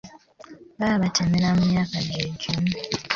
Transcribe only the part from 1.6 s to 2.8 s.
myaka gye gimu.